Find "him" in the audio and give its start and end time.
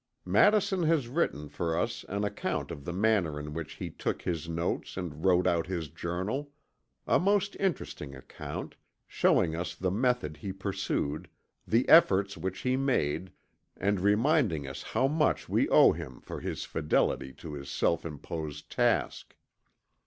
15.91-16.19